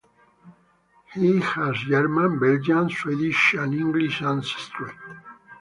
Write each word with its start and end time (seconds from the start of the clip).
He 1.13 1.39
has 1.41 1.77
German, 1.81 2.39
Belgian, 2.39 2.89
Swedish, 2.89 3.53
and 3.53 3.71
English 3.75 4.23
ancestry. 4.23 4.91